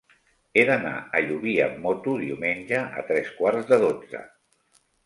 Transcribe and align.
He 0.55 0.63
d'anar 0.69 0.93
a 1.19 1.21
Llubí 1.27 1.53
amb 1.67 1.79
moto 1.85 2.17
diumenge 2.25 2.83
a 3.03 3.07
tres 3.13 3.33
quarts 3.39 3.73
de 3.75 3.81
dotze. 3.89 4.29